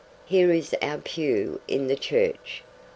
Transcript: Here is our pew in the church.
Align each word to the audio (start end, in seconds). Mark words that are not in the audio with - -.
Here 0.25 0.51
is 0.51 0.73
our 0.81 0.97
pew 0.97 1.61
in 1.67 1.85
the 1.85 1.95
church. 1.95 2.63